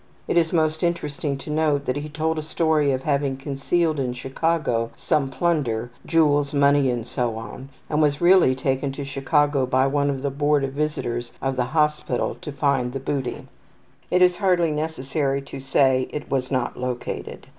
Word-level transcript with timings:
It 0.27 0.35
is 0.35 0.51
most 0.51 0.81
interesting 0.81 1.37
to 1.37 1.51
note 1.51 1.85
that 1.85 1.95
he 1.97 2.09
told 2.09 2.39
a 2.39 2.41
story 2.41 2.91
of 2.91 3.03
having 3.03 3.37
concealed 3.37 3.99
in 3.99 4.13
Chicago 4.13 4.89
some 4.95 5.29
plunder 5.29 5.91
jewels, 6.07 6.55
money, 6.55 6.89
and 6.89 7.05
so 7.05 7.35
on 7.35 7.69
and 7.87 8.01
was 8.01 8.19
really 8.19 8.55
taken 8.55 8.91
to 8.93 9.05
Chicago 9.05 9.67
by 9.67 9.85
one 9.85 10.09
of 10.09 10.21
theBoard 10.21 10.63
of 10.63 10.71
Visitors 10.73 11.33
of 11.39 11.55
the 11.55 11.65
hospital 11.77 12.35
to 12.41 12.51
find 12.51 12.93
the 12.93 12.99
booty. 12.99 13.47
It 14.09 14.23
is 14.23 14.37
hardly 14.37 14.71
necessary 14.71 15.39
to 15.43 15.59
say 15.59 16.07
it 16.11 16.31
was 16.31 16.49
not 16.49 16.79
located. 16.79 17.45